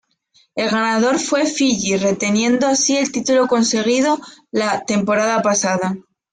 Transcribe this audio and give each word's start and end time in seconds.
El 0.55 0.67
ganador 0.71 1.19
fue 1.19 1.45
Fiyi 1.45 1.95
reteniendo 1.95 2.65
así 2.65 2.97
el 2.97 3.11
título 3.11 3.45
conseguido 3.47 4.17
la 4.51 4.83
temporada 4.83 5.43
pasada. 5.43 5.93